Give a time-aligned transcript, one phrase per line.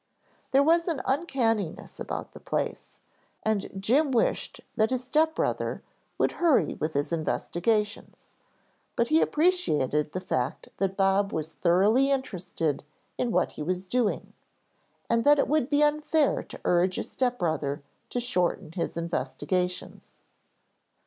[0.49, 2.97] There was an uncanniness about the place,
[3.43, 5.83] and Jim wished that his step brother
[6.17, 8.31] would hurry with his investigations,
[8.95, 12.83] but he appreciated the fact that Bob was thoroughly interested
[13.19, 14.33] in what he was doing,
[15.07, 20.17] and that it would be unfair to urge his step brother to shorten his investigations.